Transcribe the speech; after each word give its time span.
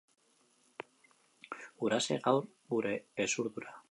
Huraxe 1.85 2.19
gaur 2.27 2.43
gure 2.75 2.97
hezurdura. 3.25 3.79